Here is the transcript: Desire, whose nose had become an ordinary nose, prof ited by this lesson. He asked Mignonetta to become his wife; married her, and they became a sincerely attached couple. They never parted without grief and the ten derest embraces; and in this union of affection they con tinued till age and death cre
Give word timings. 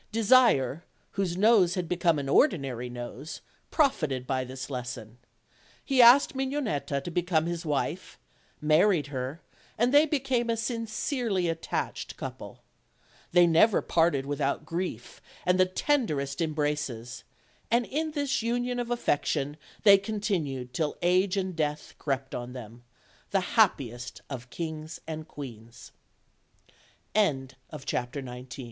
Desire, 0.11 0.83
whose 1.11 1.37
nose 1.37 1.75
had 1.75 1.87
become 1.87 2.17
an 2.17 2.27
ordinary 2.27 2.89
nose, 2.89 3.41
prof 3.69 4.01
ited 4.01 4.25
by 4.25 4.43
this 4.43 4.67
lesson. 4.67 5.19
He 5.85 6.01
asked 6.01 6.33
Mignonetta 6.33 7.01
to 7.03 7.11
become 7.11 7.45
his 7.45 7.67
wife; 7.67 8.17
married 8.59 9.07
her, 9.13 9.41
and 9.77 9.93
they 9.93 10.07
became 10.07 10.49
a 10.49 10.57
sincerely 10.57 11.47
attached 11.47 12.17
couple. 12.17 12.63
They 13.31 13.45
never 13.45 13.83
parted 13.83 14.25
without 14.25 14.65
grief 14.65 15.21
and 15.45 15.59
the 15.59 15.67
ten 15.67 16.07
derest 16.07 16.41
embraces; 16.41 17.23
and 17.69 17.85
in 17.85 18.09
this 18.13 18.41
union 18.41 18.79
of 18.79 18.89
affection 18.89 19.55
they 19.83 19.99
con 19.99 20.19
tinued 20.19 20.71
till 20.73 20.97
age 21.03 21.37
and 21.37 21.55
death 21.55 21.93
cre 21.99 22.13